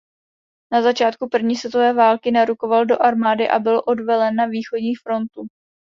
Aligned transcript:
Na 0.71 0.81
začátku 0.81 1.29
první 1.29 1.55
světové 1.55 1.93
války 1.93 2.31
narukoval 2.31 2.85
do 2.85 3.01
armády 3.01 3.49
a 3.49 3.59
byl 3.59 3.81
odvelen 3.85 4.35
na 4.35 4.45
východní 4.45 4.95
frontu. 4.95 5.47